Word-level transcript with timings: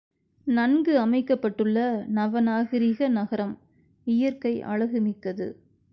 நன்கு 0.47 0.99
அமைக்கப்பட்டுள்ள 0.99 1.77
நவநாகரிக 2.07 3.09
நகரம், 3.09 3.55
இயற்கை 4.07 4.63
அழகுமிக்கது. 4.63 5.47